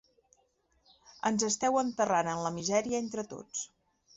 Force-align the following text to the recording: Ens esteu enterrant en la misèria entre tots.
Ens 1.31 1.45
esteu 1.49 1.77
enterrant 1.83 2.33
en 2.33 2.43
la 2.47 2.53
misèria 2.59 3.03
entre 3.07 3.27
tots. 3.37 3.63